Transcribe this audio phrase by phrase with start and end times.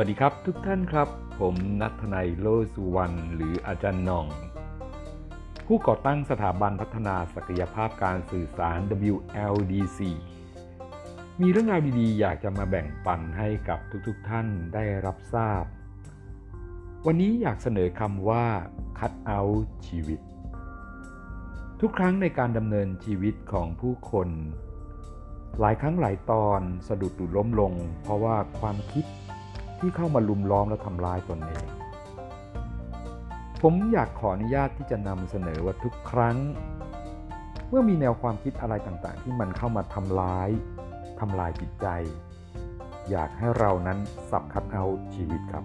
[0.00, 1.08] วัสดีครับทุกท่านครับ
[1.40, 4.26] ผมนัทนายโลสุวรรณหรืออาจารย์น่อง
[5.66, 8.78] ผู้ก่อตั้งสถาบันพัฒนาศักยภาพการสื่อสาร
[9.12, 10.00] WLDC
[11.40, 15.64] มีเรื่องราวดีๆ อยากจะมาแบ่งปันให้กับทุกๆทท่านได้รับทราบ
[17.06, 18.46] วันนี้อยากเสนอคำว่า
[18.98, 19.40] คัดเอา
[19.86, 20.20] ชีวิต
[21.80, 24.28] ทุกครั้งในการดำเนินชีวิตของผู้คน
[25.60, 27.72] หลายครั้งหลายตอนสะดุดหรือล้มลง
[28.02, 29.06] เพราะว่าความคิด
[29.80, 31.66] ที่เข้ามาลุมล้อมและทำร้ายตนเอง
[33.62, 36.36] ผมอยากขออนุญาตที่จะนำเสนอว่าทุกครั้ง
[37.68, 40.50] เมื่อมีแนวความคิดอะไรต่างๆ ที่มันเข้ามาทำร้าย
[41.20, 41.86] ทำลายจิตใจ
[43.10, 43.98] อยากให้เรานั้น
[44.30, 45.64] สับคัดเอาชีวิตครับ